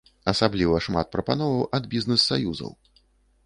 [0.31, 2.77] Асабліва шмат прапановаў ад бізнэс-саюзаў.